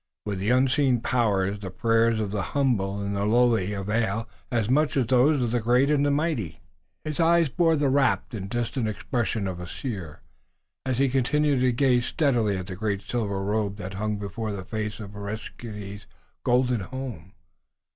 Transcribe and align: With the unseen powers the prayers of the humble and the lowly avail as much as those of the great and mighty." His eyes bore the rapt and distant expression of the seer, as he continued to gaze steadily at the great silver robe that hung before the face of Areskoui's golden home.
With 0.25 0.39
the 0.39 0.49
unseen 0.49 0.99
powers 1.01 1.59
the 1.59 1.69
prayers 1.69 2.19
of 2.19 2.31
the 2.31 2.41
humble 2.57 2.99
and 2.99 3.15
the 3.15 3.23
lowly 3.23 3.71
avail 3.73 4.27
as 4.49 4.67
much 4.67 4.97
as 4.97 5.05
those 5.05 5.43
of 5.43 5.51
the 5.51 5.59
great 5.59 5.91
and 5.91 6.03
mighty." 6.15 6.59
His 7.03 7.19
eyes 7.19 7.49
bore 7.49 7.75
the 7.75 7.87
rapt 7.87 8.33
and 8.33 8.49
distant 8.49 8.87
expression 8.87 9.47
of 9.47 9.59
the 9.59 9.67
seer, 9.67 10.21
as 10.87 10.97
he 10.97 11.07
continued 11.07 11.61
to 11.61 11.71
gaze 11.71 12.07
steadily 12.07 12.57
at 12.57 12.65
the 12.65 12.75
great 12.75 13.03
silver 13.03 13.43
robe 13.43 13.75
that 13.77 13.93
hung 13.93 14.17
before 14.17 14.51
the 14.51 14.65
face 14.65 14.99
of 14.99 15.11
Areskoui's 15.13 16.07
golden 16.43 16.79
home. 16.79 17.33